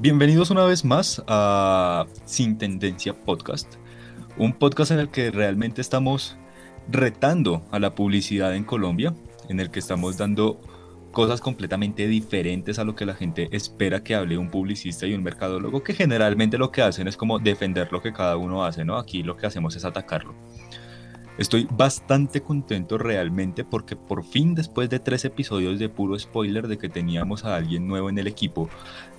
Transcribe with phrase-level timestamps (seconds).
[0.00, 3.74] Bienvenidos una vez más a Sin Tendencia Podcast,
[4.38, 6.38] un podcast en el que realmente estamos
[6.88, 9.12] retando a la publicidad en Colombia,
[9.50, 10.58] en el que estamos dando
[11.12, 15.22] cosas completamente diferentes a lo que la gente espera que hable un publicista y un
[15.22, 18.96] mercadólogo, que generalmente lo que hacen es como defender lo que cada uno hace, ¿no?
[18.96, 20.34] Aquí lo que hacemos es atacarlo.
[21.40, 26.76] Estoy bastante contento realmente porque por fin después de tres episodios de puro spoiler de
[26.76, 28.68] que teníamos a alguien nuevo en el equipo,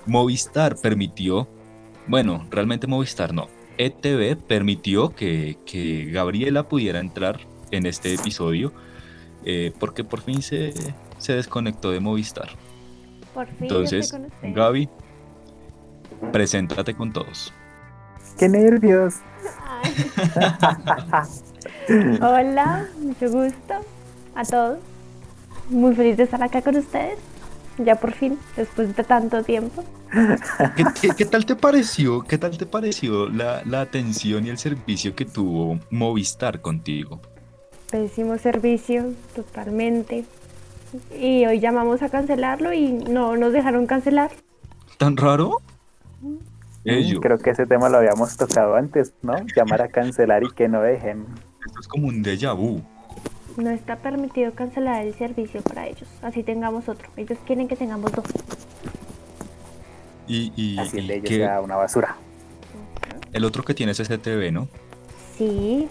[0.05, 1.47] Movistar permitió,
[2.05, 3.47] bueno, realmente Movistar no,
[3.79, 5.57] ETV permitió que,
[6.13, 7.39] Gabriela pudiera entrar
[7.71, 8.71] en este episodio
[9.43, 10.73] eh, porque por fin se,
[11.17, 12.49] se desconectó de Movistar.
[13.33, 13.57] Por fin.
[13.61, 14.87] Entonces, Gaby,
[16.31, 17.51] preséntate con todos.
[18.37, 19.15] ¡Qué nervios!
[22.21, 23.73] Hola, mucho gusto
[24.35, 24.79] a todos.
[25.69, 27.17] Muy feliz de estar acá con ustedes.
[27.77, 29.83] Ya por fin, después de tanto tiempo.
[31.17, 32.21] ¿Qué, tal te pareció?
[32.21, 37.21] ¿Qué tal te pareció la, la, atención y el servicio que tuvo Movistar contigo?
[37.89, 40.25] Pésimo servicio, totalmente.
[41.17, 44.31] Y hoy llamamos a cancelarlo y no nos dejaron cancelar.
[44.97, 45.61] ¿Tan raro?
[46.83, 49.35] Creo que ese tema lo habíamos tocado antes, ¿no?
[49.55, 51.25] Llamar a cancelar y que no dejen.
[51.65, 52.81] Esto es como un déjà vu.
[53.57, 56.07] No está permitido cancelar el servicio para ellos.
[56.21, 57.09] Así tengamos otro.
[57.17, 58.25] Ellos quieren que tengamos dos.
[60.27, 62.15] Y, y, Así el de ellos sea una basura.
[63.33, 64.67] El otro que tienes es TV, ¿no?
[65.37, 65.87] Sí.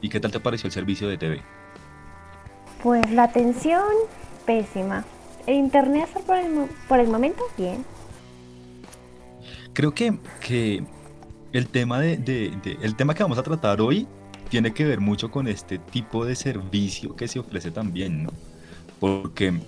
[0.00, 1.42] ¿Y qué tal te pareció el servicio de TV?
[2.82, 3.84] Pues la atención,
[4.46, 5.04] pésima.
[5.46, 7.84] El internet por el, por el momento, bien.
[9.72, 10.84] Creo que, que
[11.52, 14.06] el, tema de, el tema que vamos a tratar hoy
[14.48, 18.30] tiene que ver mucho con este tipo de servicio que se ofrece también, ¿no?
[19.00, 19.60] Porque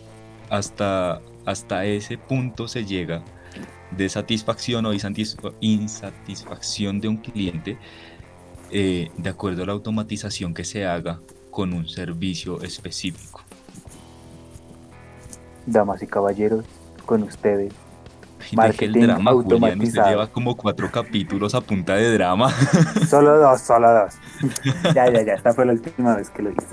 [0.49, 3.23] hasta, hasta ese punto se llega
[3.91, 4.93] de satisfacción o
[5.61, 7.79] insatisfacción de un cliente
[8.71, 13.43] eh, de acuerdo a la automatización que se haga con un servicio específico.
[15.67, 16.65] Damas y caballeros,
[17.05, 17.73] con ustedes
[18.53, 20.11] Marketing el drama, automatizado.
[20.11, 22.51] lleva como cuatro capítulos a punta de drama.
[23.09, 24.15] Solo dos, solo dos.
[24.95, 25.35] ya, ya, ya.
[25.35, 26.67] Esta fue la última vez que lo hice.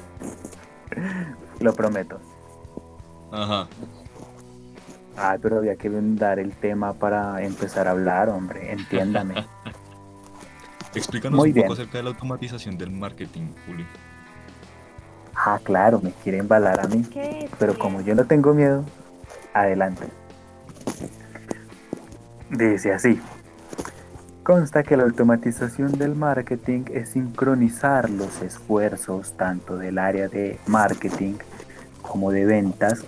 [1.59, 2.19] Lo prometo.
[3.31, 3.67] Ajá.
[5.17, 8.71] Ah, pero había que dar el tema para empezar a hablar, hombre.
[8.71, 9.45] Entiéndame.
[10.93, 13.85] Explícanos un poco acerca de la automatización del marketing, Juli.
[15.35, 17.05] Ah, claro, me quiere embalar a mí.
[17.59, 18.83] Pero como yo no tengo miedo,
[19.53, 20.07] adelante.
[22.49, 23.19] Dice así.
[24.47, 31.33] Consta que la automatización del marketing es sincronizar los esfuerzos tanto del área de marketing
[32.01, 33.03] como de ventas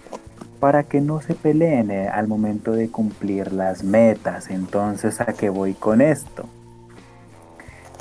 [0.60, 4.50] para que no se peleen eh, al momento de cumplir las metas.
[4.50, 6.44] Entonces, ¿a qué voy con esto?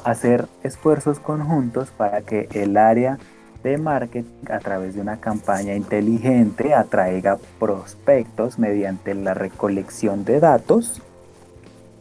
[0.02, 3.20] Hacer esfuerzos conjuntos para que el área
[3.62, 11.02] de marketing a través de una campaña inteligente atraiga prospectos mediante la recolección de datos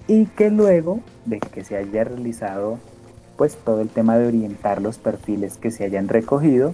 [0.08, 2.80] y que luego de que se haya realizado
[3.38, 6.74] pues todo el tema de orientar los perfiles que se hayan recogido,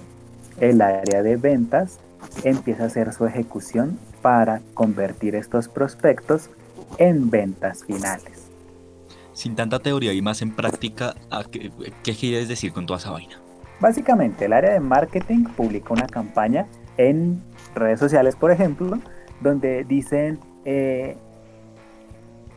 [0.60, 2.00] el área de ventas
[2.44, 6.50] empieza a hacer su ejecución para convertir estos prospectos
[6.98, 8.50] en ventas finales.
[9.34, 11.16] Sin tanta teoría y más en práctica,
[11.52, 11.72] ¿qué,
[12.04, 13.42] qué quieres decir con toda esa vaina?
[13.80, 16.68] Básicamente, el área de marketing publica una campaña
[16.98, 17.42] en
[17.76, 19.00] redes sociales, por ejemplo,
[19.42, 21.18] donde dicen eh,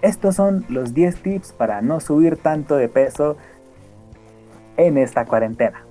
[0.02, 3.36] estos son los 10 tips para no subir tanto de peso
[4.76, 5.82] en esta cuarentena.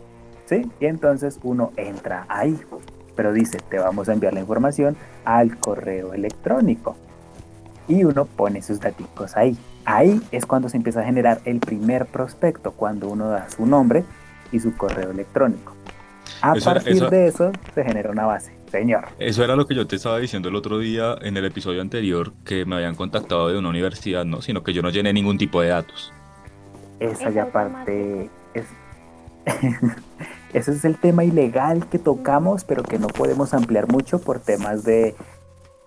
[0.46, 0.70] ¿Sí?
[0.80, 2.60] Y entonces uno entra ahí,
[3.16, 6.96] pero dice, te vamos a enviar la información al correo electrónico.
[7.88, 9.58] Y uno pone sus datos ahí.
[9.86, 14.04] Ahí es cuando se empieza a generar el primer prospecto, cuando uno da su nombre
[14.52, 15.74] y su correo electrónico.
[16.42, 18.55] A partir de eso se genera una base.
[18.72, 19.06] Señor.
[19.20, 22.34] Eso era lo que yo te estaba diciendo el otro día en el episodio anterior,
[22.44, 24.42] que me habían contactado de una universidad, ¿no?
[24.42, 26.12] Sino que yo no llené ningún tipo de datos.
[27.00, 28.66] Esa ya parte es...
[30.54, 34.86] Ese es el tema ilegal que tocamos, pero que no podemos ampliar mucho por temas
[34.86, 35.14] de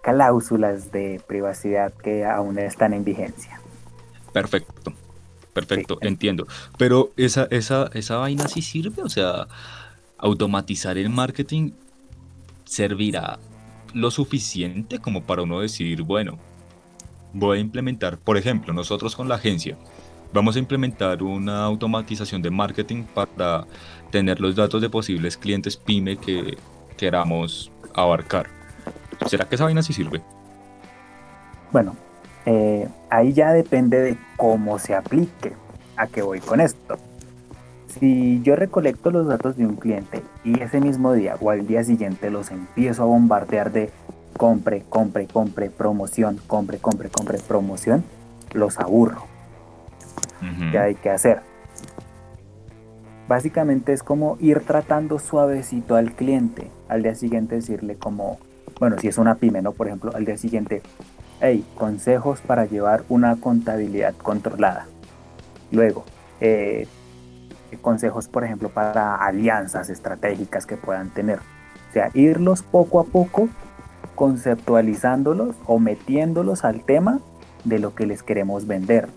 [0.02, 3.60] cláusulas de privacidad que aún están en vigencia.
[4.32, 4.92] Perfecto,
[5.54, 6.46] perfecto, entiendo.
[6.76, 9.48] Pero esa, esa, esa vaina sí sirve, o sea,
[10.19, 11.72] automatizar el marketing
[12.69, 13.38] servirá
[13.94, 16.38] lo suficiente como para uno decir, bueno,
[17.32, 19.76] voy a implementar, por ejemplo, nosotros con la agencia,
[20.32, 23.67] vamos a implementar una automatización de marketing para
[24.11, 26.59] tener los datos de posibles clientes pyme que
[26.97, 28.49] queramos abarcar.
[29.26, 30.23] ¿Será que esa vaina sí sirve?
[31.73, 31.97] Bueno,
[32.50, 35.53] Eh, ahí ya depende de cómo se aplique.
[35.97, 36.99] ¿A qué voy con esto?
[38.00, 41.82] Si yo recolecto los datos de un cliente y ese mismo día o al día
[41.82, 43.90] siguiente los empiezo a bombardear de
[44.36, 48.04] compre, compre, compre, promoción, compre, compre, compre, promoción,
[48.52, 49.24] los aburro.
[50.70, 51.40] ¿Qué hay que hacer?
[53.26, 56.70] Básicamente es como ir tratando suavecito al cliente.
[56.88, 58.38] Al día siguiente decirle como,
[58.78, 59.72] bueno, si es una pyme, ¿no?
[59.72, 60.82] Por ejemplo, al día siguiente,
[61.40, 64.86] hey, consejos para llevar una contabilidad controlada.
[65.72, 66.04] Luego,
[66.40, 66.86] eh,
[67.76, 71.38] consejos, por ejemplo, para alianzas estratégicas que puedan tener.
[71.38, 73.49] O sea, irlos poco a poco
[74.15, 77.20] conceptualizándolos o metiéndolos al tema
[77.65, 79.09] de lo que les queremos vender.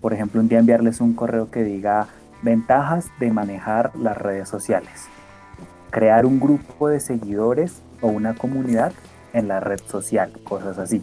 [0.00, 2.08] Por ejemplo, un día enviarles un correo que diga
[2.42, 5.06] ventajas de manejar las redes sociales.
[5.90, 8.92] Crear un grupo de seguidores o una comunidad
[9.32, 11.02] en la red social, cosas así.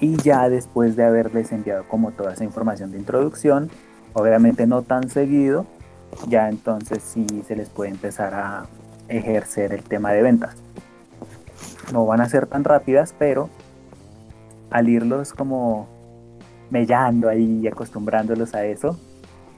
[0.00, 3.70] Y ya después de haberles enviado como toda esa información de introducción,
[4.14, 5.66] obviamente no tan seguido,
[6.28, 8.66] ya entonces sí se les puede empezar a
[9.08, 10.56] ejercer el tema de ventas.
[11.92, 13.48] No van a ser tan rápidas, pero
[14.70, 15.88] al irlos como
[16.70, 18.98] mellando ahí y acostumbrándolos a eso,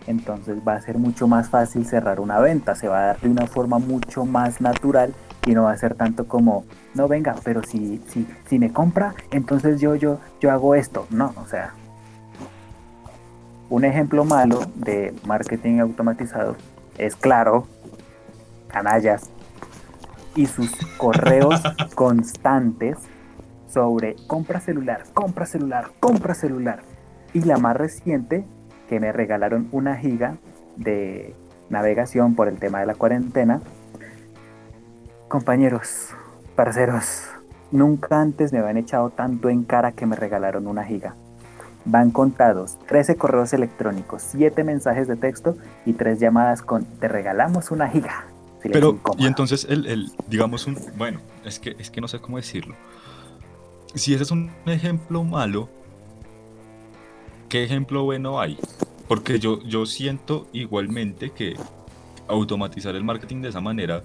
[0.06, 3.28] entonces va a ser mucho más fácil cerrar una venta, se va a dar de
[3.28, 5.14] una forma mucho más natural
[5.46, 6.64] y no va a ser tanto como,
[6.94, 11.06] no venga, pero si, si, si me compra, entonces yo, yo, yo hago esto.
[11.10, 11.74] No, o sea,
[13.70, 16.56] un ejemplo malo de marketing automatizado
[16.98, 17.66] es claro,
[18.68, 19.30] canallas,
[20.36, 21.62] y sus correos
[21.94, 22.98] constantes
[23.68, 26.82] sobre compra celular, compra celular, compra celular.
[27.32, 28.44] Y la más reciente,
[28.88, 30.36] que me regalaron una giga
[30.76, 31.34] de
[31.70, 33.60] navegación por el tema de la cuarentena.
[35.28, 36.10] Compañeros,
[36.54, 37.24] parceros,
[37.72, 41.16] nunca antes me habían echado tanto en cara que me regalaron una giga.
[41.84, 47.70] Van contados 13 correos electrónicos, 7 mensajes de texto y 3 llamadas con te regalamos
[47.70, 48.26] una giga.
[48.62, 52.38] Pero, y entonces, el, el, digamos, un, bueno, es que, es que no sé cómo
[52.38, 52.74] decirlo.
[53.94, 55.68] Si ese es un ejemplo malo,
[57.50, 58.58] ¿qué ejemplo bueno hay?
[59.06, 61.54] Porque yo, yo siento igualmente que
[62.26, 64.02] automatizar el marketing de esa manera,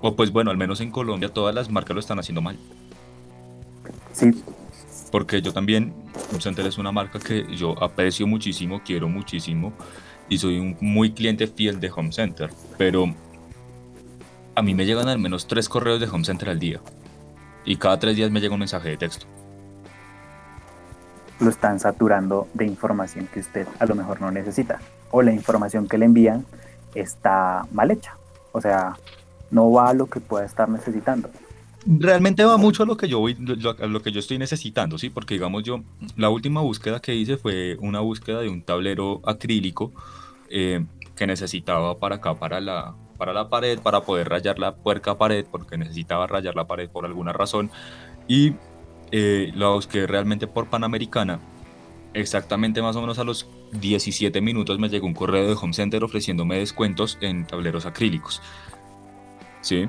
[0.00, 2.56] o pues bueno, al menos en Colombia todas las marcas lo están haciendo mal.
[4.12, 4.30] Sí,
[5.14, 5.94] porque yo también,
[6.32, 9.72] Home Center es una marca que yo aprecio muchísimo, quiero muchísimo
[10.28, 13.14] y soy un muy cliente fiel de Home Center, pero
[14.56, 16.80] a mí me llegan al menos tres correos de Home Center al día
[17.64, 19.26] y cada tres días me llega un mensaje de texto.
[21.38, 24.80] Lo están saturando de información que usted a lo mejor no necesita
[25.12, 26.44] o la información que le envían
[26.96, 28.16] está mal hecha,
[28.50, 28.96] o sea,
[29.52, 31.30] no va a lo que pueda estar necesitando
[31.86, 33.36] realmente va mucho a lo que yo voy,
[33.78, 35.82] a lo que yo estoy necesitando, sí, porque digamos yo,
[36.16, 39.92] la última búsqueda que hice fue una búsqueda de un tablero acrílico
[40.50, 40.84] eh,
[41.14, 45.44] que necesitaba para acá, para la, para la pared, para poder rayar la puerca pared,
[45.50, 47.70] porque necesitaba rayar la pared por alguna razón,
[48.28, 48.54] y
[49.10, 51.40] eh, la busqué realmente por Panamericana.
[52.14, 56.04] Exactamente más o menos a los 17 minutos me llegó un correo de Home Center
[56.04, 58.40] ofreciéndome descuentos en tableros acrílicos.
[59.64, 59.88] Sí.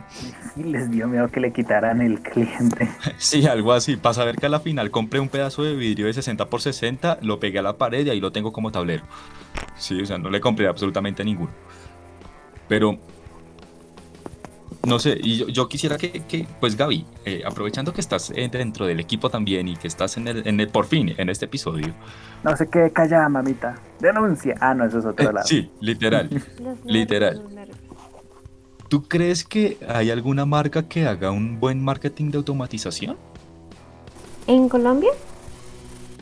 [0.56, 2.90] Y les dio miedo que le quitaran el cliente.
[3.18, 3.98] Sí, algo así.
[3.98, 7.20] Para saber que a la final compré un pedazo de vidrio de 60 por 60,
[7.22, 9.04] lo pegué a la pared y ahí lo tengo como tablero.
[9.76, 11.52] Sí, o sea, no le compré absolutamente ninguno.
[12.68, 12.98] Pero,
[14.86, 19.30] no sé, y yo, quisiera que, pues Gaby, eh, aprovechando que estás dentro del equipo
[19.30, 21.94] también y que estás en el, en el, por fin, en este episodio.
[22.44, 23.76] No sé qué, calla, mamita.
[24.00, 24.56] Denuncia.
[24.62, 25.46] Ah, no, eso es otro lado.
[25.46, 26.30] sí, literal.
[26.86, 27.42] literal.
[28.96, 33.18] ¿Tú crees que hay alguna marca que haga un buen marketing de automatización?
[34.48, 35.10] ¿En Colombia?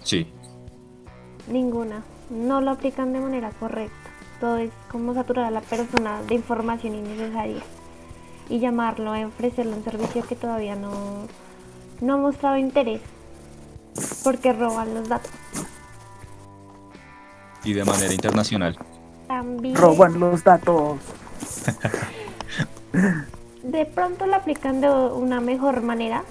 [0.02, 0.26] Sí.
[1.48, 2.04] Ninguna.
[2.32, 4.10] No lo aplican de manera correcta.
[4.40, 7.62] Todo es como saturar a la persona de información innecesaria
[8.50, 11.28] y llamarlo a ofrecerle un servicio que todavía no,
[12.02, 13.02] no ha mostrado interés
[14.24, 15.30] porque roban los datos.
[17.64, 18.76] Y de manera internacional.
[19.28, 19.76] También.
[19.76, 20.98] Roban los datos.
[23.64, 26.24] de pronto lo aplican de una mejor manera,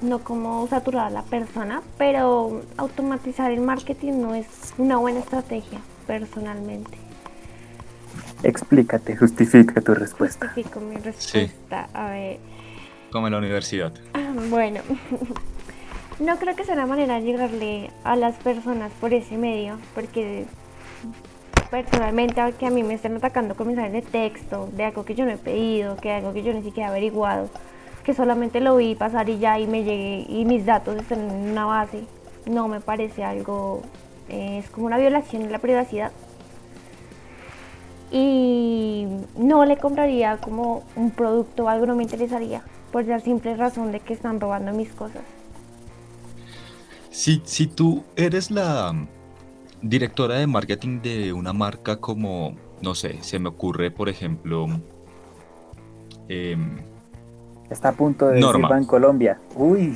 [0.00, 4.46] no como saturar a la persona, pero automatizar el marketing no es
[4.78, 6.98] una buena estrategia, personalmente.
[8.42, 10.46] Explícate, justifica tu respuesta.
[10.46, 11.88] Justifico mi respuesta.
[11.92, 12.38] A ver.
[13.10, 13.92] Como en la universidad.
[14.48, 14.80] Bueno,
[16.20, 20.46] no creo que sea una manera de llegarle a las personas por ese medio, porque
[21.70, 25.24] personalmente que a mí me estén atacando con mensajes de texto, de algo que yo
[25.24, 27.48] no he pedido, que algo que yo ni siquiera he averiguado,
[28.04, 31.50] que solamente lo vi pasar y ya y me llegué y mis datos están en
[31.50, 32.04] una base,
[32.46, 33.82] no me parece algo,
[34.28, 36.12] eh, es como una violación de la privacidad.
[38.10, 39.06] Y
[39.36, 43.92] no le compraría como un producto o algo, no me interesaría, por la simple razón
[43.92, 45.22] de que están robando mis cosas.
[47.10, 48.94] Si, si tú eres la
[49.82, 54.66] directora de marketing de una marca como, no sé, se me ocurre, por ejemplo,
[56.28, 56.78] em,
[57.70, 58.68] Está a punto de Norma.
[58.68, 59.38] decir en Colombia.
[59.54, 59.88] Uy,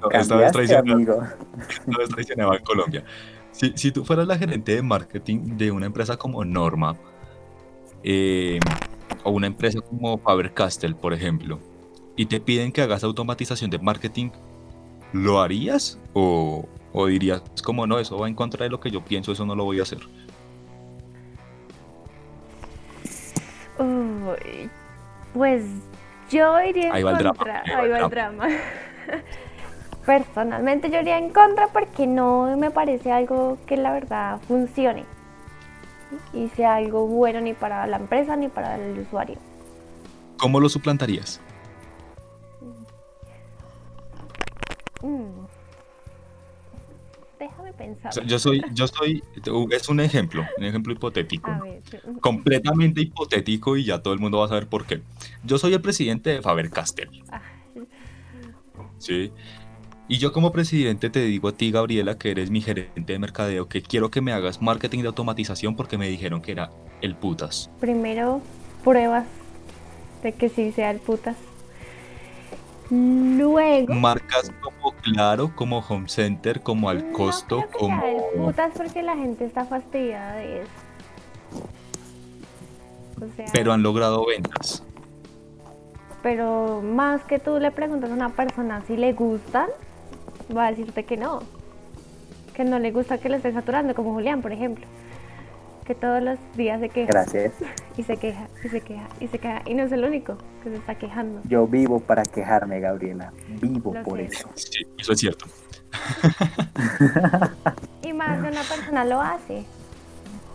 [0.00, 1.22] no, esta vez cambiaste, traicioné, amigo.
[1.58, 3.04] esta vez traicioné a Bancolombia.
[3.52, 6.96] Si, si tú fueras la gerente de marketing de una empresa como Norma,
[8.02, 8.60] em,
[9.22, 11.60] o una empresa como Faber-Castell, por ejemplo,
[12.16, 14.30] y te piden que hagas automatización de marketing,
[15.12, 15.98] ¿lo harías?
[16.14, 19.44] ¿O, o dirías como no, eso va en contra de lo que yo pienso, eso
[19.46, 20.00] no lo voy a hacer?
[23.78, 24.68] Uy,
[25.34, 25.64] pues
[26.30, 27.62] yo iría en Ahí drama, contra.
[27.66, 28.48] ahí va el el drama.
[30.06, 35.04] Personalmente yo iría en contra porque no me parece algo que la verdad funcione
[36.32, 39.36] y sea algo bueno ni para la empresa ni para el usuario.
[40.38, 41.40] ¿Cómo lo suplantarías?
[45.02, 45.46] Mm.
[47.38, 48.26] Déjame pensar.
[48.26, 49.22] Yo soy, yo soy,
[49.70, 51.50] es un ejemplo, un ejemplo hipotético.
[51.62, 51.80] Ver.
[52.20, 55.00] completamente hipotético y ya todo el mundo va a saber por qué.
[55.42, 57.40] Yo soy el presidente de Faber Castell, Ah,
[58.98, 59.32] ¿sí?
[60.06, 63.68] Y yo como presidente te digo a ti, Gabriela, que eres mi gerente de mercadeo,
[63.68, 67.70] que quiero que me hagas marketing de automatización porque me dijeron que era el putas.
[67.80, 68.42] Primero,
[68.84, 69.24] pruebas
[70.22, 71.36] de que sí sea el putas.
[72.90, 73.94] Luego.
[73.94, 78.02] Marcas como Claro, como Home Center, como Al Costo, no como...
[78.36, 80.70] putas porque la gente está fastidiada de eso.
[83.22, 84.82] O sea, Pero han logrado ventas.
[86.22, 89.68] pero más que tú le preguntas a una persona si le gustan,
[90.54, 91.40] va a decirte que no.
[92.54, 94.84] Que no le gusta que le esté saturando, como Julián, por ejemplo.
[95.90, 97.52] Que todos los días se queja Gracias.
[97.96, 99.62] y se queja y se queja y se queja.
[99.66, 101.40] Y no es el único que se está quejando.
[101.48, 103.32] Yo vivo para quejarme, Gabriela.
[103.60, 104.48] Vivo Lo por eso.
[104.54, 105.46] Sí, eso es cierto.
[108.04, 109.64] Y más de una persona lo hace.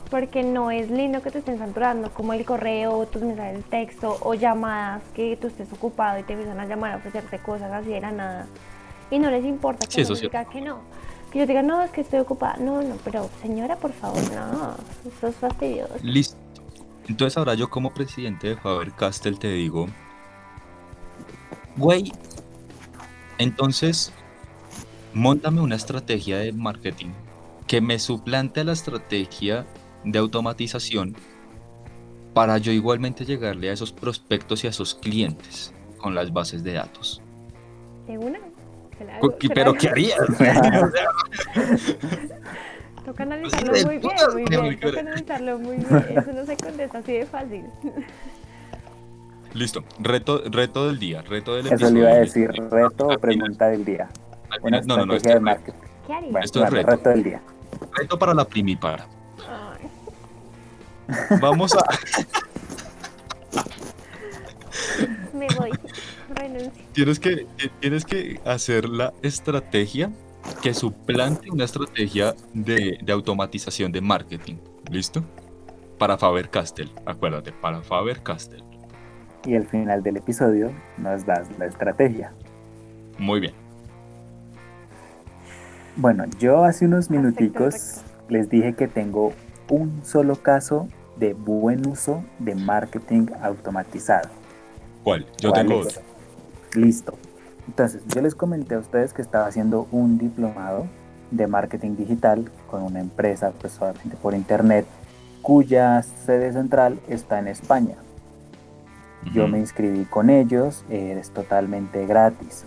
[0.09, 4.17] Porque no es lindo que te estén saturando, como el correo, tus mensajes de texto
[4.21, 7.89] o llamadas que tú estés ocupado y te empiezan a llamar a ofrecerte cosas así
[7.89, 8.47] de la nada.
[9.11, 10.79] Y no les importa que Sí, eso diga que no.
[11.35, 12.55] Que yo diga, no, es que estoy ocupada.
[12.61, 14.73] No, no, pero señora, por favor, no.
[15.05, 15.93] Eso es fastidioso.
[16.01, 16.37] Listo.
[17.09, 19.87] Entonces ahora yo como presidente de Faber Castell te digo,
[21.75, 22.13] güey,
[23.37, 24.13] entonces
[25.13, 27.11] montame una estrategia de marketing
[27.67, 29.65] que me suplante a la estrategia
[30.05, 31.17] de automatización
[32.33, 36.71] para yo igualmente llegarle a esos prospectos y a esos clientes con las bases de
[36.71, 37.21] datos.
[38.07, 38.39] ¿De una?
[38.99, 39.73] Hago- la Pero.
[39.73, 40.17] ¿qué harías?
[43.05, 44.79] Toca analizarlo de muy bien, muy bien.
[44.79, 46.05] Toca analizarlo muy bien.
[46.17, 47.65] Eso no se contesta así de fácil.
[49.53, 52.47] Listo, reto, reto del día, reto del Eso le iba a episodio.
[52.49, 54.09] decir, reto o pregunta del día.
[54.61, 55.79] Una no, no, no, este de es marketing.
[56.07, 56.31] ¿Qué harías?
[56.31, 56.91] Bueno, Esto es vale, reto.
[56.91, 57.41] reto del día.
[57.93, 59.05] reto para la primipara.
[59.47, 59.87] Ay,
[61.39, 61.83] Vamos a,
[65.33, 65.71] me voy.
[66.35, 66.85] Renuncio.
[66.93, 67.47] tienes que,
[67.79, 70.17] tienes que hacer la estrategia
[70.61, 74.57] que suplante una estrategia de, de automatización de marketing.
[74.89, 75.29] ¿Listo?
[75.97, 78.63] Para Faber Castell, acuérdate, para Faber Castell.
[79.43, 82.37] Y al final del episodio nos das la estrategia.
[83.17, 83.55] Muy bien.
[85.95, 88.11] Bueno, yo hace unos Perfecto, minuticos perfecto.
[88.27, 94.29] les dije que tengo un solo caso de buen uso de marketing automatizado.
[95.03, 95.31] ¿Cuál?
[95.37, 95.87] Yo ¿Cuál tengo es?
[95.87, 96.04] otro.
[96.75, 97.13] Listo.
[97.67, 100.85] Entonces, yo les comenté a ustedes que estaba haciendo un diplomado
[101.31, 104.85] de marketing digital con una empresa, pues obviamente por internet,
[105.41, 107.95] cuya sede central está en España.
[109.33, 112.65] Yo me inscribí con ellos, eh, es totalmente gratis.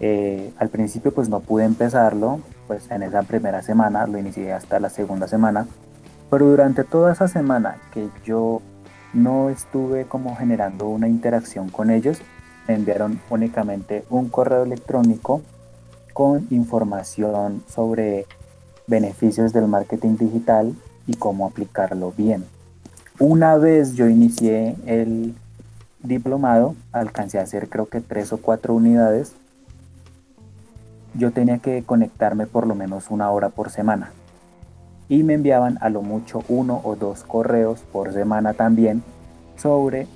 [0.00, 4.80] Eh, al principio pues no pude empezarlo, pues en esa primera semana, lo inicié hasta
[4.80, 5.68] la segunda semana,
[6.30, 8.60] pero durante toda esa semana que yo
[9.14, 12.20] no estuve como generando una interacción con ellos,
[12.68, 15.42] enviaron únicamente un correo electrónico
[16.12, 18.26] con información sobre
[18.86, 20.74] beneficios del marketing digital
[21.06, 22.44] y cómo aplicarlo bien.
[23.18, 25.34] Una vez yo inicié el
[26.02, 29.32] diplomado, alcancé a hacer creo que tres o cuatro unidades.
[31.14, 34.10] Yo tenía que conectarme por lo menos una hora por semana.
[35.08, 39.02] Y me enviaban a lo mucho uno o dos correos por semana también
[39.56, 40.06] sobre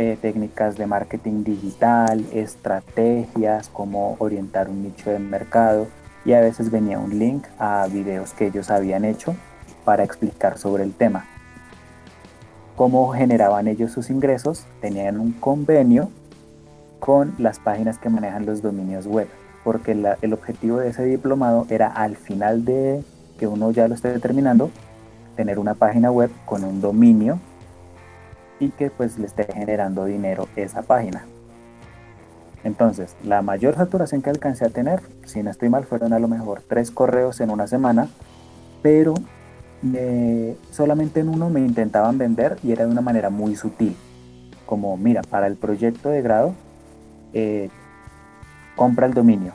[0.00, 5.88] eh, técnicas de marketing digital, estrategias, cómo orientar un nicho de mercado
[6.24, 9.36] y a veces venía un link a videos que ellos habían hecho
[9.84, 11.26] para explicar sobre el tema.
[12.76, 16.08] Cómo generaban ellos sus ingresos, tenían un convenio
[16.98, 19.28] con las páginas que manejan los dominios web,
[19.64, 23.04] porque el objetivo de ese diplomado era al final de
[23.38, 24.70] que uno ya lo esté terminando,
[25.36, 27.38] tener una página web con un dominio
[28.60, 31.24] y que pues le esté generando dinero esa página.
[32.62, 36.28] Entonces, la mayor saturación que alcancé a tener, si no estoy mal, fueron a lo
[36.28, 38.08] mejor tres correos en una semana,
[38.82, 39.14] pero
[39.94, 43.96] eh, solamente en uno me intentaban vender y era de una manera muy sutil.
[44.66, 46.52] Como, mira, para el proyecto de grado,
[47.32, 47.70] eh,
[48.76, 49.52] compra el dominio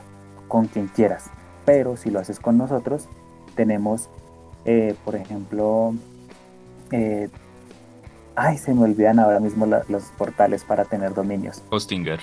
[0.48, 1.30] con quien quieras,
[1.64, 3.08] pero si lo haces con nosotros,
[3.54, 4.08] tenemos,
[4.64, 5.94] eh, por ejemplo,
[8.38, 11.62] Ay, se me olvidan ahora mismo los portales para tener dominios.
[11.70, 12.20] Hostinger.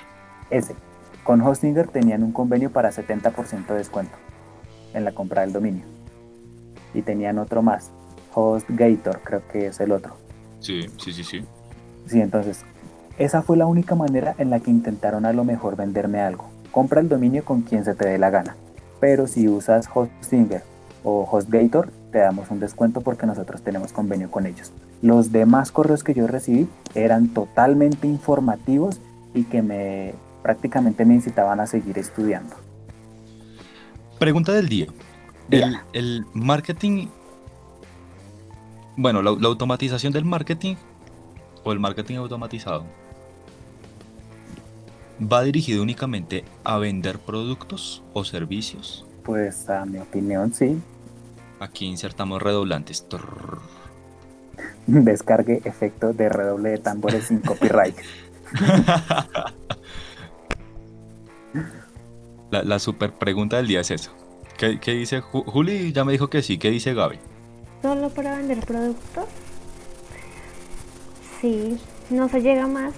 [0.51, 0.75] Ese.
[1.23, 4.15] Con Hostinger tenían un convenio para 70% de descuento
[4.93, 5.85] en la compra del dominio.
[6.93, 7.89] Y tenían otro más.
[8.35, 10.15] HostGator, creo que es el otro.
[10.59, 11.43] Sí, sí, sí, sí.
[12.05, 12.63] Sí, entonces,
[13.17, 16.45] esa fue la única manera en la que intentaron a lo mejor venderme algo.
[16.71, 18.55] Compra el dominio con quien se te dé la gana.
[18.99, 20.61] Pero si usas Hostinger
[21.03, 24.71] o HostGator, te damos un descuento porque nosotros tenemos convenio con ellos.
[25.03, 29.01] Los demás correos que yo recibí eran totalmente informativos
[29.33, 32.55] y que me prácticamente me incitaban a seguir estudiando.
[34.17, 34.87] Pregunta del día.
[35.91, 37.07] El, marketing,
[38.95, 40.75] bueno, la, automatización del marketing
[41.65, 42.85] o el marketing automatizado,
[45.19, 49.05] ¿va dirigido únicamente a vender productos o servicios?
[49.23, 50.81] Pues a mi opinión sí.
[51.59, 53.05] Aquí insertamos redoblantes.
[54.87, 57.95] descargue efecto de redoble de tambores sin copyright.
[62.51, 64.11] La, super pregunta del día es eso.
[64.57, 65.91] ¿Qué, dice Juli?
[65.91, 66.59] Ya me dijo que sí.
[66.59, 67.17] ¿Qué dice Gaby?
[67.81, 69.25] ¿Solo para vender productos?
[71.41, 71.79] Sí,
[72.11, 72.93] no se llega más.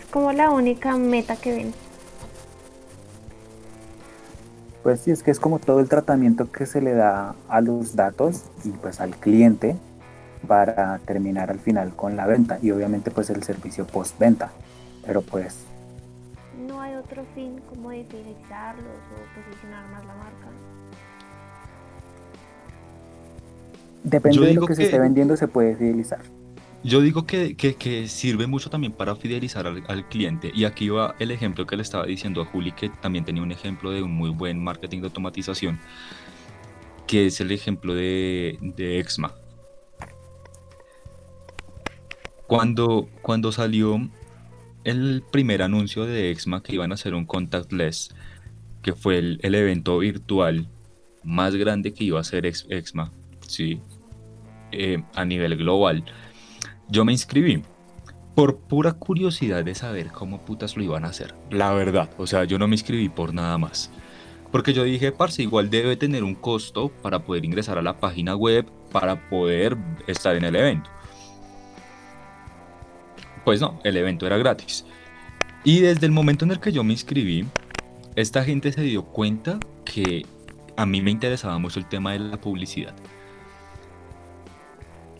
[0.00, 1.74] Es como la única meta que ven.
[4.82, 7.94] Pues sí, es que es como todo el tratamiento que se le da a los
[7.94, 9.76] datos y pues al cliente
[10.46, 14.52] para terminar al final con la venta y obviamente pues el servicio postventa.
[15.04, 15.64] Pero pues...
[16.66, 20.48] No hay otro fin como de fidelizarlos o posicionar más la marca.
[24.04, 26.20] Depende de lo que, se esté vendiendo se puede fidelizar.
[26.84, 30.50] Yo digo que, que, sirve mucho también para fidelizar al, cliente.
[30.52, 33.52] Y aquí va el ejemplo que le estaba diciendo a Juli, que también tenía un
[33.52, 35.78] ejemplo de un muy buen marketing de automatización,
[37.06, 39.32] que es el ejemplo de, de Exma.
[42.52, 43.98] Cuando, cuando salió
[44.84, 48.14] el primer anuncio de Exma que iban a hacer un contactless,
[48.82, 50.68] que fue el, evento virtual
[51.24, 53.10] más grande que iba a ser Exma,
[53.46, 53.80] ¿sí?
[54.70, 56.04] Eh, a nivel global,
[56.90, 57.62] yo me inscribí
[58.34, 61.34] por pura curiosidad de saber cómo putas lo iban a hacer.
[61.50, 63.90] La verdad, o sea, yo no me inscribí por nada más.
[64.50, 68.36] Porque yo dije, parce, igual debe tener un costo para poder ingresar a la página
[68.36, 70.90] web, para poder estar en el evento.
[73.44, 74.84] Pues no, el evento era gratis.
[75.64, 77.46] Y desde el momento en el que yo me inscribí,
[78.16, 80.26] esta gente se dio cuenta que
[80.76, 82.94] a mí me interesaba mucho el tema de la publicidad.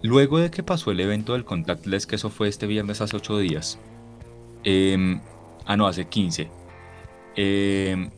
[0.03, 3.39] Luego de que pasó el evento del Contactless, que eso fue este viernes hace 8
[3.39, 3.79] días,
[4.65, 5.21] em,
[5.65, 6.51] ah no, hace 15,
[7.37, 8.11] em,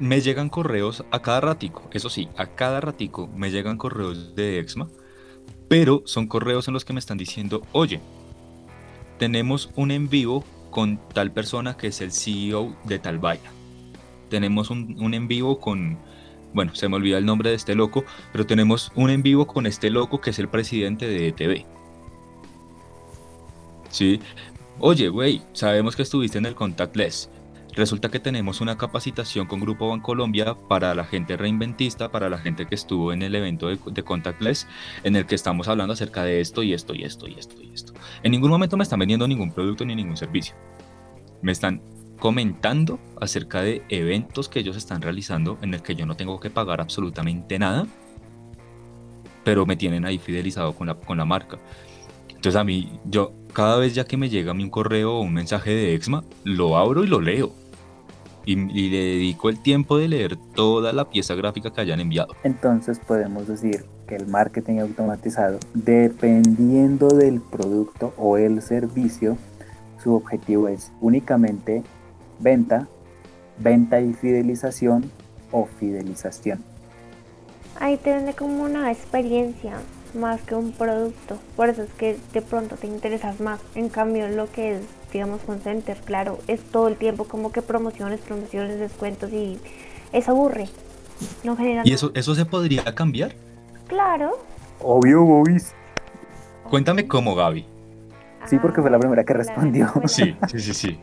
[0.00, 4.58] me llegan correos a cada ratico, eso sí, a cada ratico me llegan correos de
[4.58, 4.88] Exma,
[5.68, 8.00] pero son correos en los que me están diciendo, oye,
[9.22, 13.52] tenemos un en vivo con tal persona que es el CEO de tal vaina.
[14.30, 15.96] Tenemos un, en vivo con,
[16.52, 19.68] bueno, se me olvida el nombre de este loco, pero tenemos un en vivo con
[19.68, 21.64] este loco que es el presidente de ETV.
[23.90, 24.18] Sí.
[24.80, 27.30] Oye, güey, sabemos que estuviste en el Contactless.
[27.74, 32.66] Resulta que tenemos una capacitación con Grupo Bancolombia para la gente reinventista, para la gente
[32.66, 34.66] que estuvo en el evento de, Contactless,
[35.04, 37.72] en el que estamos hablando acerca de esto y esto y esto y esto y
[37.72, 37.94] esto.
[38.22, 40.54] En ningún momento me están vendiendo ningún producto ni ningún servicio.
[41.40, 41.80] Me están
[42.18, 46.50] comentando acerca de eventos que ellos están realizando en el que yo no tengo que
[46.50, 47.86] pagar absolutamente nada,
[49.44, 51.56] pero me tienen ahí fidelizado con la, con la marca.
[52.28, 55.20] Entonces a mí, yo cada vez ya que me llega a mí un correo o
[55.22, 57.61] un mensaje de Exma, lo abro y lo leo
[58.44, 62.34] y, y le dedico el tiempo de leer toda la pieza gráfica que hayan enviado.
[62.44, 69.36] Entonces podemos decir que el marketing automatizado, dependiendo del producto o el servicio,
[70.02, 71.82] su objetivo es únicamente
[72.40, 72.88] venta,
[73.58, 75.10] venta y fidelización
[75.52, 76.64] o fidelización.
[77.78, 79.74] Ahí te vende como una experiencia
[80.14, 81.38] más que un producto.
[81.56, 83.60] Por eso es que de pronto te interesas más.
[83.74, 84.80] En cambio, lo que es,
[85.12, 89.58] digamos, con Center, claro, es todo el tiempo como que promociones, promociones, descuentos y
[90.12, 90.68] eso aburre.
[91.44, 93.34] No genera ¿Y eso, eso se podría cambiar?
[93.86, 94.38] Claro.
[94.80, 95.74] Obvio, Bobis.
[96.68, 97.66] Cuéntame cómo, Gaby.
[98.46, 99.92] Sí, porque fue la primera que Ah, respondió.
[100.06, 100.98] Sí, sí, sí, sí.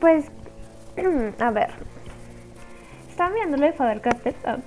[0.00, 0.26] Pues,
[1.40, 1.70] a ver.
[3.08, 4.34] Estaba mirando lo de Faber Castell.
[4.44, 4.58] ah,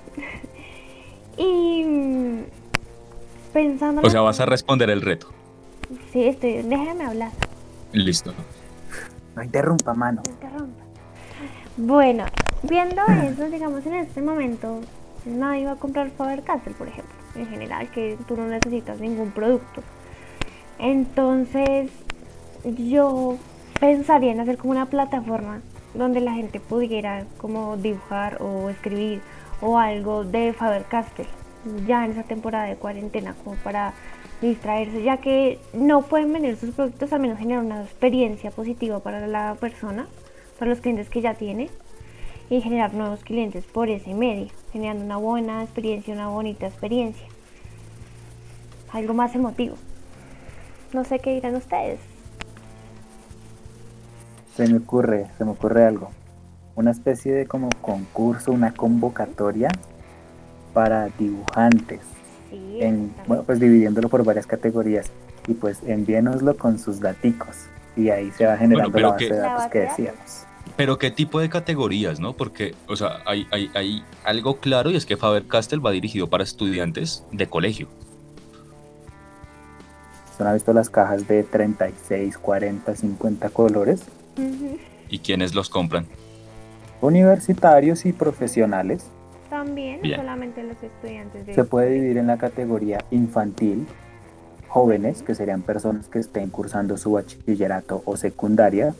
[1.38, 2.44] Y mm,
[3.52, 4.02] pensando.
[4.02, 5.28] O sea, vas a responder el reto.
[6.12, 6.62] Sí, estoy.
[6.62, 7.30] Déjame hablar.
[7.96, 8.34] Listo.
[9.34, 10.22] No interrumpa, mano.
[10.24, 10.84] no interrumpa.
[11.78, 12.24] Bueno,
[12.62, 14.80] viendo eso, digamos en este momento,
[15.24, 17.14] nadie va a comprar Faber Castell, por ejemplo.
[17.34, 19.82] En general, que tú no necesitas ningún producto.
[20.78, 21.90] Entonces,
[22.64, 23.38] yo
[23.80, 25.60] pensaría en hacer como una plataforma
[25.94, 29.22] donde la gente pudiera como dibujar o escribir
[29.62, 31.28] o algo de Faber Castell
[31.86, 33.94] ya en esa temporada de cuarentena como para
[34.40, 39.26] distraerse ya que no pueden vender sus productos al menos generar una experiencia positiva para
[39.26, 40.06] la persona
[40.58, 41.70] para los clientes que ya tiene
[42.50, 47.26] y generar nuevos clientes por ese medio generando una buena experiencia una bonita experiencia
[48.92, 49.76] algo más emotivo
[50.92, 51.98] no sé qué dirán ustedes
[54.56, 56.10] Se me ocurre, se me ocurre algo.
[56.76, 59.68] Una especie de como concurso, una convocatoria
[60.72, 62.15] para dibujantes.
[62.50, 65.06] Sí, En, bueno, pues dividiéndolo por varias categorías.
[65.48, 67.56] Y pues envíenoslo con sus daticos.
[67.96, 70.42] Y ahí se va generando pero la base que- de datos base que decíamos.
[70.76, 72.32] Pero qué tipo de categorías, ¿no?
[72.34, 76.28] Porque, o sea, hay, hay, hay algo claro y es que Faber Castell va dirigido
[76.28, 77.86] para estudiantes de colegio.
[80.32, 84.02] ¿Usted ha visto las cajas de 36, 40, 50 colores?
[84.36, 84.76] Ujú.
[85.08, 86.06] ¿Y quiénes los compran?
[87.00, 89.04] Universitarios y profesionales.
[89.48, 90.16] También, Bien.
[90.16, 93.86] solamente los estudiantes de Se puede dividir en la categoría infantil,
[94.68, 98.94] jóvenes, que serían personas que estén cursando su bachillerato o secundaria.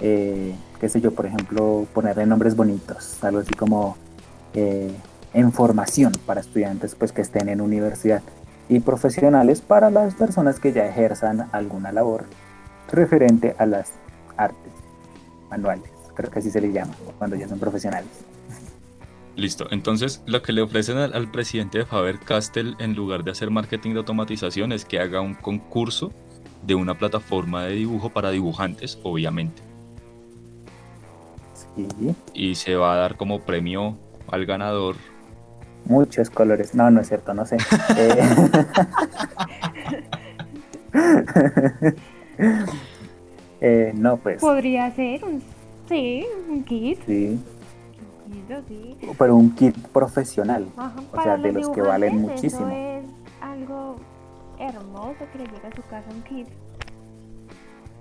[0.00, 3.96] Eh, qué sé yo, por ejemplo, ponerle nombres bonitos, algo así como
[4.54, 4.90] eh,
[5.32, 8.22] en formación para estudiantes pues, que estén en universidad.
[8.68, 12.24] Y profesionales para las personas que ya ejerzan alguna labor
[12.90, 13.92] referente a las
[14.36, 14.72] artes
[15.50, 15.90] manuales.
[16.14, 18.08] Creo que así se les llama cuando ya son profesionales.
[19.36, 19.66] Listo.
[19.70, 23.50] Entonces, lo que le ofrecen al, al presidente de Faber Castell, en lugar de hacer
[23.50, 26.12] marketing de automatización, es que haga un concurso
[26.66, 29.62] de una plataforma de dibujo para dibujantes, obviamente.
[31.76, 32.14] Sí.
[32.32, 33.96] Y se va a dar como premio
[34.28, 34.96] al ganador.
[35.86, 36.74] Muchos colores.
[36.74, 37.56] No, no es cierto, no sé.
[40.96, 41.94] Eh,
[43.60, 45.42] eh, no, pues Podría ser un,
[45.88, 47.00] sí, un kit.
[47.04, 47.38] sí,
[48.52, 48.96] así.
[49.18, 50.66] pero un kit profesional.
[50.76, 52.68] Ajá, O sea, de los que valen muchísimo.
[52.68, 53.04] Eso es
[53.40, 53.96] algo
[54.58, 56.48] hermoso que le llega a su casa un kit.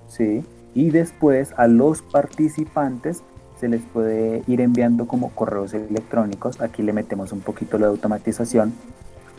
[0.07, 0.43] Sí.
[0.75, 3.23] Y después a los participantes
[3.59, 6.59] se les puede ir enviando como correos electrónicos.
[6.61, 8.73] Aquí le metemos un poquito la automatización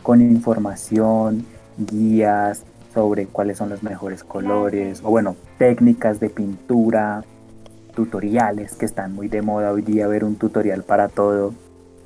[0.01, 1.45] con información,
[1.77, 2.63] guías
[2.93, 7.23] sobre cuáles son los mejores colores o bueno, técnicas de pintura,
[7.95, 11.53] tutoriales que están muy de moda hoy día ver un tutorial para todo.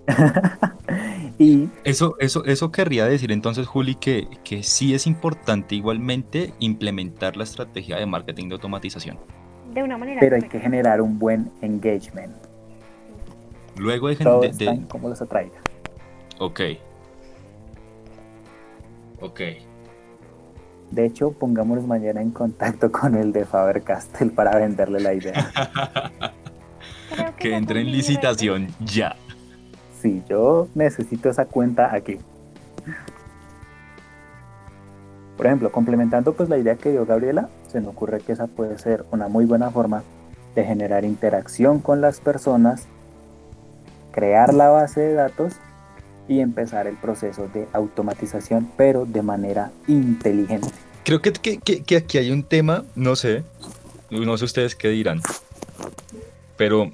[1.37, 7.35] y Eso, eso, eso querría decir entonces, Juli, que, que sí es importante igualmente implementar
[7.37, 9.17] la estrategia de marketing de automatización.
[9.73, 10.57] De una manera pero hay correcta.
[10.57, 12.35] que generar un buen engagement.
[13.77, 15.59] Luego de, gen- Todo de- está en de- cómo los atraiga.
[16.39, 16.61] Ok.
[19.21, 19.41] Ok.
[20.91, 25.51] De hecho, pongámonos mañana en contacto con el de Faber Castell para venderle la idea.
[27.37, 29.15] Que entre en licitación ya.
[29.99, 32.19] Sí, yo necesito esa cuenta aquí.
[35.35, 38.77] Por ejemplo, complementando pues la idea que dio Gabriela, se me ocurre que esa puede
[38.77, 40.03] ser una muy buena forma
[40.53, 42.87] de generar interacción con las personas,
[44.11, 45.53] crear la base de datos
[46.29, 50.67] y empezar el proceso de automatización, pero de manera inteligente.
[51.03, 53.43] Creo que, que- que- aquí hay un tema, no sé,
[54.11, 55.21] no sé ustedes qué dirán,
[56.55, 56.91] pero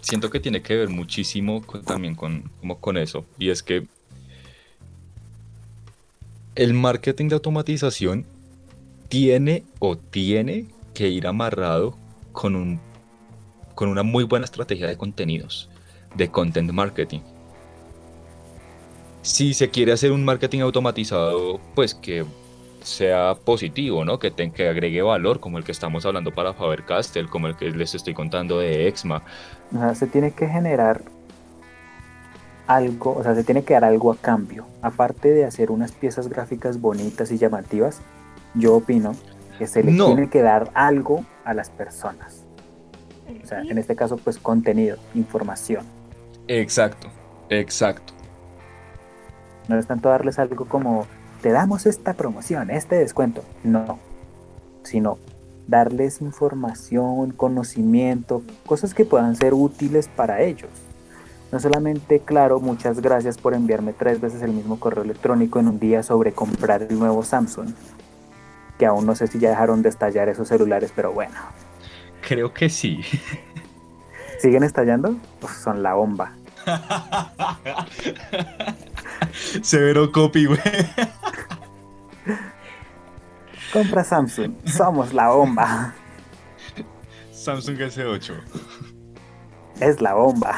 [0.00, 3.86] siento que tiene que ver muchísimo también con, como con eso, y es que
[6.54, 8.24] el marketing de automatización
[9.08, 11.96] tiene o tiene que ir amarrado
[12.32, 12.80] con un
[13.74, 15.68] con una muy buena estrategia de contenidos,
[16.14, 17.18] de content marketing.
[19.24, 22.26] Si se quiere hacer un marketing automatizado, pues que
[22.82, 24.18] sea positivo, ¿no?
[24.18, 27.94] Que, que agregue valor, como el que estamos hablando para Faber-Castell, como el que les
[27.94, 29.22] estoy contando de Exma.
[29.74, 31.00] O sea, se tiene que generar
[32.66, 34.66] algo, o sea, se tiene que dar algo a cambio.
[34.82, 38.02] Aparte de hacer unas piezas gráficas bonitas y llamativas,
[38.54, 39.16] yo opino
[39.58, 42.44] que se le tiene que dar algo a las personas.
[43.42, 45.86] O sea, en este caso, pues contenido, información.
[46.46, 47.08] Exacto,
[47.48, 48.13] exacto.
[49.68, 51.06] No es tanto darles algo como,
[51.42, 53.42] te damos esta promoción, este descuento.
[53.62, 53.98] No,
[54.82, 55.18] sino
[55.66, 60.70] darles información, conocimiento, cosas que puedan ser útiles para ellos.
[61.52, 65.78] No solamente, claro, muchas gracias por enviarme tres veces el mismo correo electrónico en un
[65.78, 67.70] día sobre comprar el nuevo Samsung,
[68.78, 71.34] que aún no sé si ya dejaron de estallar esos celulares, pero bueno.
[72.26, 73.02] Creo que sí.
[74.40, 75.16] ¿Siguen estallando?
[75.62, 76.32] son la bomba.
[79.62, 80.60] Severo copy, güey.
[83.72, 85.94] Compra Samsung, somos la bomba.
[87.32, 88.34] Samsung S8.
[89.80, 90.54] Es la bomba.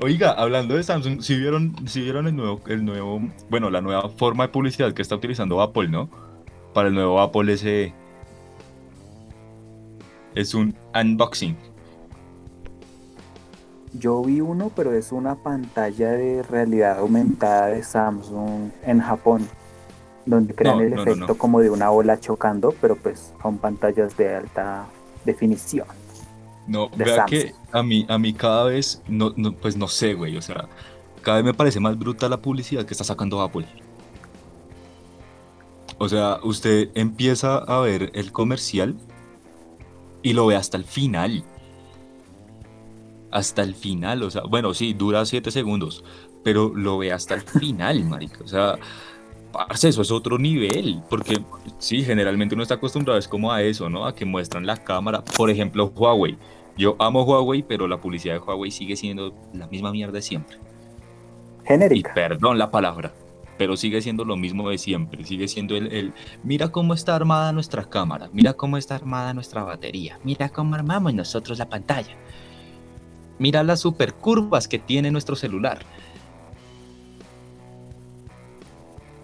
[0.00, 4.08] Oiga, hablando de Samsung, si vieron, si vieron el nuevo, el nuevo, bueno, la nueva
[4.08, 6.10] forma de publicidad que está utilizando Apple, ¿no?
[6.72, 7.94] Para el nuevo Apple SE.
[10.34, 11.56] Es un unboxing.
[13.96, 19.48] Yo vi uno, pero es una pantalla de realidad aumentada de Samsung en Japón,
[20.26, 24.86] donde crean el efecto como de una ola chocando, pero pues son pantallas de alta
[25.24, 25.86] definición.
[26.66, 30.42] No, vea que a mí, a mí cada vez, no, pues no sé, güey, o
[30.42, 30.66] sea,
[31.22, 33.66] cada vez me parece más bruta la publicidad que está sacando Apple.
[35.98, 38.96] O sea, usted empieza a ver el comercial
[40.22, 41.44] y lo ve hasta el final.
[43.34, 46.04] Hasta el final, o sea, bueno, sí, dura 7 segundos,
[46.44, 48.38] pero lo ve hasta el final, marica.
[48.44, 48.78] O sea,
[49.72, 51.42] eso es otro nivel, porque
[51.78, 54.06] sí, generalmente uno está acostumbrado es como a eso, ¿no?
[54.06, 56.36] A que muestran la cámara, por ejemplo, Huawei.
[56.76, 60.58] Yo amo Huawei, pero la publicidad de Huawei sigue siendo la misma mierda de siempre.
[61.64, 62.10] Genérica.
[62.10, 63.12] Y perdón la palabra,
[63.58, 65.24] pero sigue siendo lo mismo de siempre.
[65.24, 69.62] Sigue siendo el, el, mira cómo está armada nuestra cámara, mira cómo está armada nuestra
[69.62, 72.16] batería, mira cómo armamos nosotros la pantalla.
[73.38, 75.78] Mira las super curvas que tiene nuestro celular.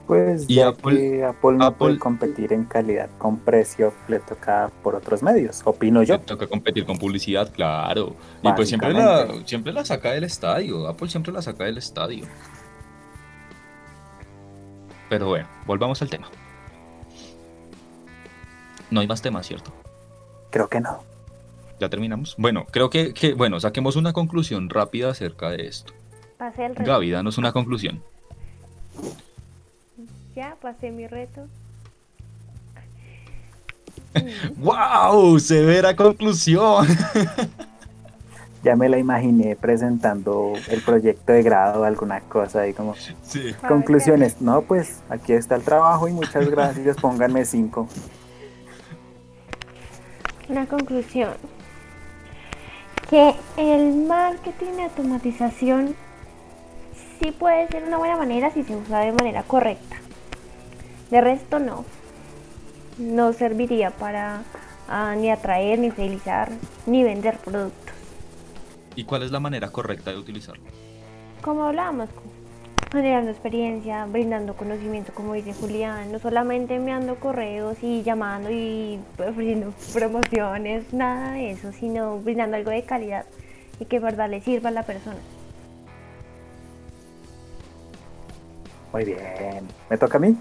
[0.07, 5.23] Pues ya que Apple no puede competir en calidad con precio, le toca por otros
[5.23, 6.15] medios, opino yo.
[6.15, 8.17] Le toca competir con publicidad, claro.
[8.43, 12.25] Y pues siempre la, siempre la saca del estadio, Apple siempre la saca del estadio.
[15.09, 16.29] Pero bueno, volvamos al tema.
[18.91, 19.73] No hay más temas, ¿cierto?
[20.51, 21.05] Creo que no.
[21.81, 22.35] ¿Ya terminamos?
[22.39, 25.93] Bueno, creo que, que bueno, saquemos una conclusión rápida acerca de esto.
[26.79, 28.03] Gaby, danos una conclusión
[30.41, 31.47] ya pasé mi reto.
[34.57, 35.39] ¡Wow!
[35.39, 36.87] Severa conclusión.
[38.65, 42.95] ya me la imaginé presentando el proyecto de grado o alguna cosa y como
[43.69, 44.41] conclusiones.
[44.41, 46.97] No, pues aquí está el trabajo y muchas gracias.
[46.97, 47.89] Pónganme cinco.
[50.49, 51.35] Una conclusión.
[53.11, 55.97] Que el marketing de automatización
[57.19, 59.97] sí puede ser una buena manera si se usa de manera correcta.
[61.11, 61.85] De resto no.
[62.99, 64.45] No serviría para
[64.89, 66.53] ah, ni atraer, ni fidelizar,
[66.87, 67.95] ni vender productos.
[68.95, 70.63] ¿Y cuál es la manera correcta de utilizarlo?
[71.43, 72.11] Como hablábamos,
[72.93, 79.73] generando experiencia, brindando conocimiento, como dice Julián, no solamente enviando correos y llamando y ofreciendo
[79.93, 83.25] promociones, nada de eso, sino brindando algo de calidad
[83.79, 85.19] y que verdad le sirva a la persona.
[88.93, 89.69] Muy bien.
[89.89, 90.37] ¿Me toca a mí?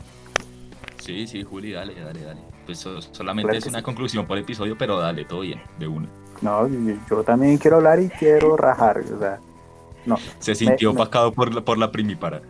[0.98, 2.42] Sí, sí, Juli, dale, dale, dale.
[2.66, 2.80] Pues
[3.12, 6.08] solamente es una conclusión por episodio, pero dale, todo bien, de una.
[6.42, 6.68] No,
[7.10, 9.40] yo, también quiero hablar y quiero rajar, o sea,
[10.06, 10.18] no.
[10.40, 12.42] Se sintió opacado por la, por la primípara.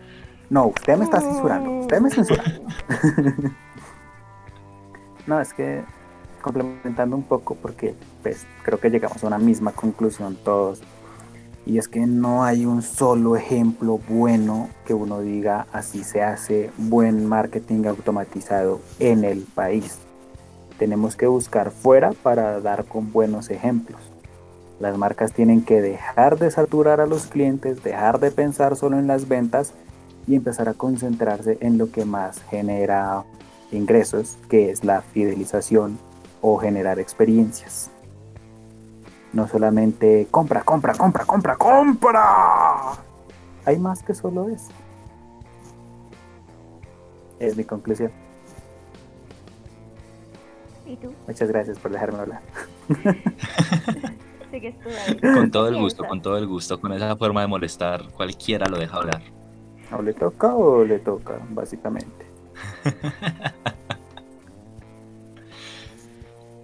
[0.50, 2.44] No, usted me está censurando, usted me censura.
[5.28, 5.84] no, es que
[6.42, 10.82] complementando un poco, porque pues creo que llegamos a una misma conclusión todos
[11.66, 16.72] y es que no hay un solo ejemplo bueno que uno diga así se hace
[16.78, 20.00] buen marketing automatizado en el país.
[20.80, 24.02] Tenemos que buscar fuera para dar con buenos ejemplos.
[24.80, 29.08] Las marcas tienen que dejar de saturar a los clientes, dejar de pensar solo en
[29.08, 29.74] las ventas
[30.26, 33.26] y empezar a concentrarse en lo que más genera
[33.72, 36.00] ingresos, que es la fidelización
[36.42, 37.92] o generar experiencias.
[39.34, 42.26] No solamente compra, compra, compra, compra, compra.
[43.65, 44.70] Hay más que solo eso.
[47.38, 48.12] Es mi conclusión.
[50.86, 51.13] ¿Y tú?
[51.28, 52.42] Muchas gracias por dejarme hablar.
[54.60, 55.34] Sigues tú, David.
[55.36, 58.67] Con todo el ¿Qué gusto, con todo el gusto, con esa forma de molestar, cualquiera
[58.67, 59.22] lo deja hablar.
[59.98, 62.26] ¿O le toca o le toca, básicamente?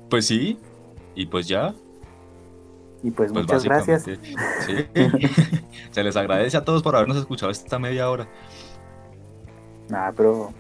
[0.10, 0.58] Pues sí,
[1.16, 1.74] y pues ya.
[3.04, 4.04] Y pues, Pues muchas gracias.
[4.04, 4.16] Sí.
[5.92, 8.28] Se les agradece a todos por habernos escuchado esta media hora.
[9.90, 10.52] Nada, pero.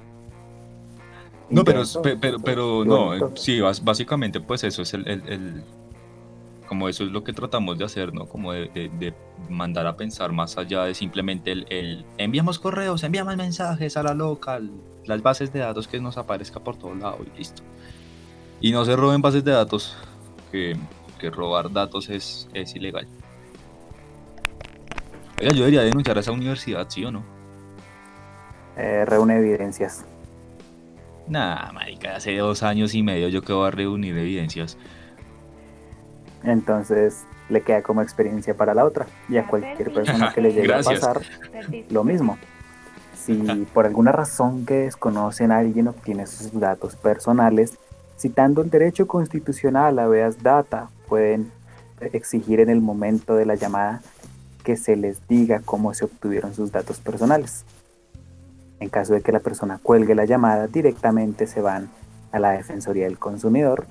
[1.49, 1.83] No, pero,
[2.19, 5.63] pero, pero no, sí, básicamente pues eso es el, el- el-
[6.65, 8.25] como eso es lo que tratamos de hacer, ¿no?
[8.27, 9.13] Como de, de- de
[9.49, 14.13] mandar a pensar más allá de simplemente el, el enviamos correos, enviamos mensajes a la
[14.13, 14.71] local,
[15.05, 17.61] las bases de datos que nos aparezca por todo lado y listo.
[18.61, 19.95] Y no se roben bases de datos,
[20.51, 20.75] que,
[21.19, 23.07] que robar datos es, es ilegal.
[25.39, 27.23] Oiga, yo debería denunciar a esa universidad, ¿sí o no?
[28.77, 30.05] Eh, reúne evidencias.
[31.27, 34.77] Nah, marica, hace dos años y medio yo que voy a reunir evidencias.
[36.45, 39.05] Entonces le queda como experiencia para la otra.
[39.29, 41.03] Y a cualquier persona que le llegue Gracias.
[41.03, 41.25] a pasar,
[41.89, 42.37] lo mismo.
[43.15, 47.77] Si por alguna razón que desconocen a alguien obtiene sus datos personales,
[48.17, 51.51] citando el derecho constitucional a veas data, pueden
[51.99, 54.01] exigir en el momento de la llamada
[54.63, 57.65] que se les diga cómo se obtuvieron sus datos personales.
[58.79, 61.89] En caso de que la persona cuelgue la llamada, directamente se van
[62.31, 63.87] a la Defensoría del Consumidor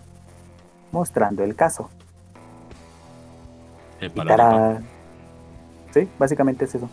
[0.92, 1.90] mostrando el caso.
[4.00, 4.82] La tará.
[5.92, 6.88] Sí, básicamente es eso.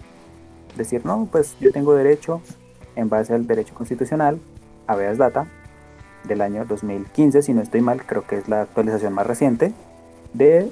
[0.75, 2.41] Decir, no, pues yo tengo derecho,
[2.95, 4.39] en base al derecho constitucional,
[4.87, 5.47] a veas data
[6.23, 9.73] del año 2015, si no estoy mal, creo que es la actualización más reciente,
[10.33, 10.71] de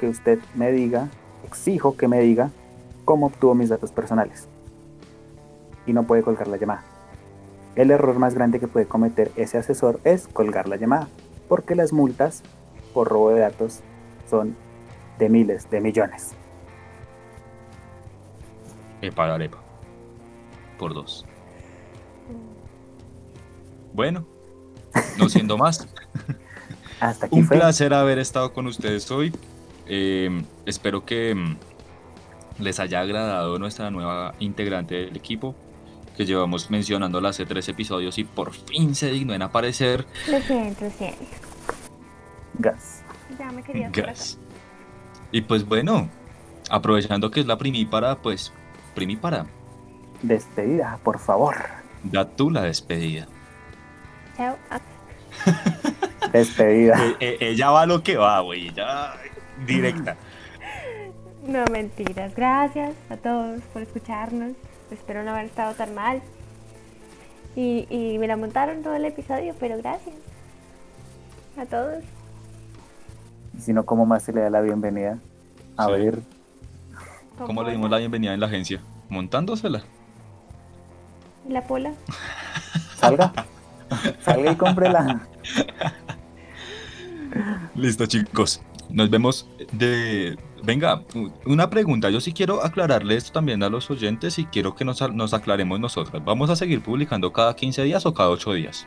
[0.00, 1.08] que usted me diga,
[1.46, 2.50] exijo que me diga
[3.04, 4.48] cómo obtuvo mis datos personales.
[5.86, 6.82] Y no puede colgar la llamada.
[7.74, 11.08] El error más grande que puede cometer ese asesor es colgar la llamada,
[11.48, 12.42] porque las multas
[12.92, 13.80] por robo de datos
[14.28, 14.56] son
[15.18, 16.32] de miles, de millones.
[19.02, 19.58] Epa, la arepa.
[20.78, 21.24] Por dos.
[23.92, 24.24] Bueno,
[25.18, 25.88] no siendo más,
[27.00, 27.56] Hasta aquí un fue.
[27.58, 29.32] placer haber estado con ustedes hoy.
[29.86, 31.56] Eh, espero que mm,
[32.62, 35.54] les haya agradado nuestra nueva integrante del equipo,
[36.16, 40.06] que llevamos mencionándola hace tres episodios y por fin se dignó en aparecer.
[40.30, 41.24] Lo siento, lo siento.
[42.54, 43.02] Gas.
[43.38, 43.90] Ya me quería.
[43.90, 44.38] Gas.
[45.32, 46.08] Y pues bueno,
[46.70, 48.52] aprovechando que es la primípara, pues
[48.94, 49.46] primípara,
[50.22, 51.54] Despedida, por favor.
[52.02, 53.28] da tú la despedida.
[54.36, 54.56] Chao.
[56.32, 56.96] Despedida.
[57.06, 59.14] Eh, eh, ella va a lo que va, güey, ella
[59.66, 60.16] directa.
[61.46, 62.34] No, mentiras.
[62.34, 64.52] Gracias a todos por escucharnos.
[64.90, 66.20] Espero no haber estado tan mal.
[67.56, 70.14] Y, y me la montaron todo el episodio, pero gracias.
[71.56, 72.04] A todos.
[73.58, 75.18] Y si no, ¿cómo más se le da la bienvenida?
[75.76, 75.92] A Sí.
[75.92, 76.20] ver,
[77.38, 78.80] ¿Cómo le dimos la bienvenida en la agencia?
[79.08, 79.82] Montándosela.
[81.48, 81.92] ¿Y la pola?
[82.96, 83.32] salga.
[84.20, 85.20] salga y cómprela.
[87.76, 88.60] Listo, chicos.
[88.90, 90.36] Nos vemos de...
[90.64, 91.02] Venga,
[91.46, 92.10] una pregunta.
[92.10, 95.78] Yo sí quiero aclararle esto también a los oyentes y quiero que nos, nos aclaremos
[95.78, 96.24] nosotras.
[96.24, 98.84] ¿Vamos a seguir publicando cada 15 días o cada 8 días?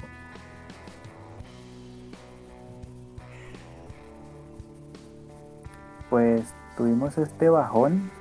[6.11, 6.43] Pues
[6.77, 8.11] tuvimos este bajón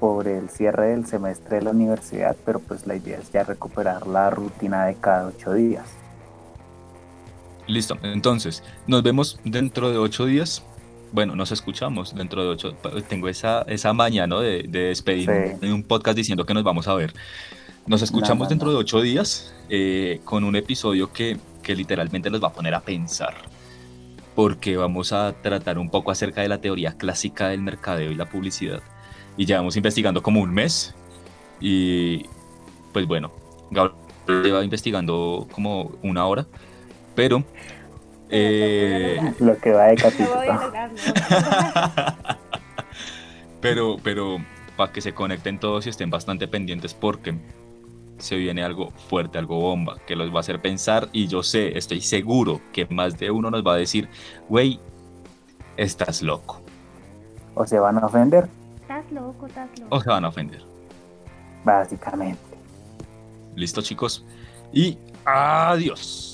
[0.00, 4.06] por el cierre del semestre de la universidad, pero pues la idea es ya recuperar
[4.06, 5.86] la rutina de cada ocho días.
[7.66, 7.96] Listo.
[8.02, 10.62] Entonces, nos vemos dentro de 8 días.
[11.12, 12.76] Bueno, nos escuchamos dentro de 8.
[13.08, 14.40] Tengo esa, esa maña, ¿no?
[14.40, 15.24] De, de Sí.
[15.28, 17.14] en un podcast diciendo que nos vamos a ver.
[17.86, 18.72] Nos escuchamos no, dentro no.
[18.74, 22.80] de 8 días eh, con un episodio que, que literalmente los va a poner a
[22.80, 23.34] pensar.
[24.34, 28.28] Porque vamos a tratar un poco acerca de la teoría clásica del mercadeo y la
[28.28, 28.82] publicidad.
[29.36, 30.94] Y llevamos investigando como un mes.
[31.60, 32.26] Y
[32.92, 33.32] pues bueno,
[33.70, 33.96] Gabriel
[34.42, 36.46] lleva investigando como una hora.
[37.14, 37.44] Pero...
[38.30, 40.40] eh, Lo que va de capítulo.
[43.60, 44.38] pero, pero
[44.76, 47.34] para que se conecten todos y estén bastante pendientes porque
[48.24, 51.76] se viene algo fuerte, algo bomba, que los va a hacer pensar y yo sé,
[51.78, 54.08] estoy seguro que más de uno nos va a decir,
[54.48, 54.80] güey,
[55.76, 56.60] estás loco.
[57.54, 58.48] O se van a ofender,
[58.80, 59.96] Estás loco, estás loco.
[59.96, 60.62] O se van a ofender.
[61.64, 62.38] básicamente.
[63.56, 64.24] Listo chicos.
[64.72, 66.33] Y adiós.